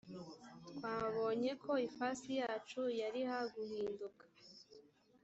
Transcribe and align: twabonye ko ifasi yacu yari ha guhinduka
twabonye 0.69 1.51
ko 1.63 1.71
ifasi 1.87 2.29
yacu 2.41 2.81
yari 2.99 3.21
ha 3.29 3.39
guhinduka 3.53 4.23